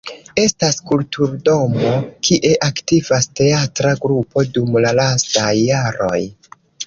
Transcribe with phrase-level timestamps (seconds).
[0.43, 1.91] Estas kulturdomo
[2.29, 6.19] kie aktivas teatra grupo dum la lastaj jaroj.